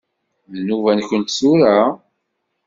[0.51, 1.79] D nnuba-nkent tura?